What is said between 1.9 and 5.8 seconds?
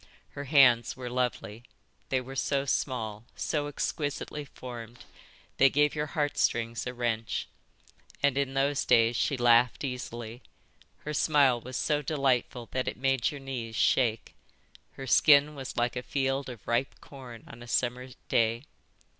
They were so small, so exquisitely formed, they